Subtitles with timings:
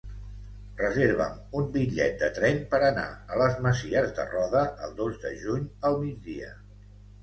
[0.79, 5.39] Reserva'm un bitllet de tren per anar a les Masies de Roda el dos de
[5.47, 6.57] juny al migdia.